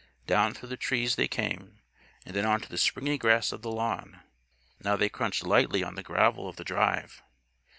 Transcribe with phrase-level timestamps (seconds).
[0.25, 1.83] Down through the trees they came,
[2.25, 4.21] and then onto the springy grass of the lawn.
[4.83, 7.21] Now they crunched lightly on the gravel of the drive.